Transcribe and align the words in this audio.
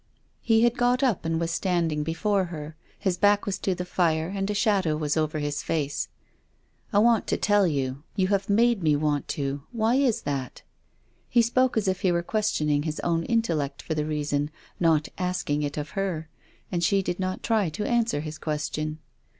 He 0.41 0.63
had 0.63 0.79
got 0.79 1.03
up 1.03 1.25
and 1.25 1.39
was 1.39 1.51
standing 1.51 2.01
before 2.01 2.45
her. 2.45 2.75
His 2.97 3.17
back 3.17 3.45
was 3.45 3.59
to 3.59 3.75
the 3.75 3.85
fire, 3.85 4.29
and 4.29 4.49
a 4.49 4.55
shadow 4.55 4.97
was 4.97 5.15
over 5.15 5.37
his 5.37 5.61
face," 5.61 6.07
I 6.91 6.97
want 6.97 7.27
to 7.27 7.37
tell 7.37 7.67
you. 7.67 8.01
You 8.15 8.29
have 8.29 8.49
made 8.49 8.81
me 8.81 8.95
want 8.95 9.27
to. 9.37 9.61
Why 9.71 9.97
is 9.97 10.23
that?" 10.23 10.63
He 11.29 11.43
spoke 11.43 11.77
as 11.77 11.87
if 11.87 12.01
he 12.01 12.11
were 12.11 12.23
questioning 12.23 12.81
his 12.81 12.99
own 13.01 13.25
in 13.25 13.43
tellect 13.43 13.83
for 13.83 13.93
the 13.93 14.07
reason, 14.07 14.49
not 14.79 15.07
asking 15.19 15.61
it 15.61 15.77
of 15.77 15.91
her. 15.91 16.29
And 16.71 16.83
she 16.83 17.03
did 17.03 17.19
not 17.19 17.43
try 17.43 17.69
to 17.69 17.85
answer 17.87 18.21
his 18.21 18.39
question. 18.39 18.97